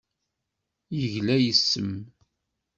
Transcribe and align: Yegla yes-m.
Yegla 0.99 1.35
yes-m. 1.43 1.91